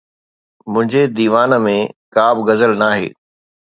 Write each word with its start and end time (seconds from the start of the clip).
منهنجي 0.71 1.03
ديوان 1.17 1.51
۾ 1.67 1.75
ڪا 2.17 2.25
به 2.35 2.41
غزل 2.47 2.71
ناهي. 2.81 3.07